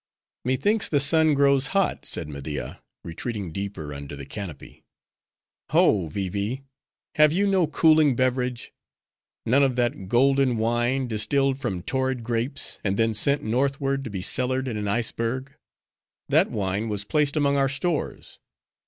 "Methinks 0.43 0.89
the 0.89 0.99
sun 0.99 1.35
grows 1.35 1.67
hot," 1.77 2.07
said 2.07 2.27
Media, 2.27 2.81
retreating 3.03 3.51
deeper 3.51 3.93
under 3.93 4.15
the 4.15 4.25
canopy. 4.25 4.83
"Ho! 5.69 6.07
Vee 6.07 6.27
Vee; 6.27 6.63
have 7.17 7.31
you 7.31 7.45
no 7.45 7.67
cooling 7.67 8.15
beverage? 8.15 8.73
none 9.45 9.61
of 9.61 9.75
that 9.75 10.07
golden 10.07 10.57
wine 10.57 11.05
distilled 11.07 11.59
from 11.59 11.83
torrid 11.83 12.23
grapes, 12.23 12.79
and 12.83 12.97
then 12.97 13.13
sent 13.13 13.43
northward 13.43 14.03
to 14.03 14.09
be 14.09 14.23
cellared 14.23 14.67
in 14.67 14.75
an 14.75 14.87
iceberg? 14.87 15.55
That 16.29 16.49
wine 16.49 16.89
was 16.89 17.05
placed 17.05 17.37
among 17.37 17.55
our 17.57 17.69
stores. 17.69 18.39